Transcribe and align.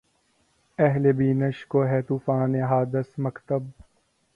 اہلِ 0.79 1.11
بینش 1.17 1.65
کو‘ 1.65 1.85
ہے 1.85 2.01
طوفانِ 2.01 2.61
حوادث‘ 2.61 3.09
مکتب 3.17 3.63